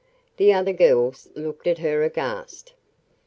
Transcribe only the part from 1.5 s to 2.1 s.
at her